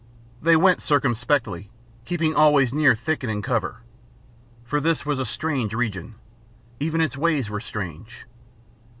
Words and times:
They 0.41 0.55
went 0.55 0.81
circumspectly, 0.81 1.69
keeping 2.05 2.33
always 2.33 2.73
near 2.73 2.95
thicket 2.95 3.29
and 3.29 3.43
cover, 3.43 3.81
for 4.63 4.79
this 4.81 5.05
was 5.05 5.19
a 5.19 5.25
strange 5.27 5.75
region 5.75 6.15
even 6.79 7.01
its 7.01 7.15
ways 7.17 7.51
were 7.51 7.61
strange. 7.61 8.25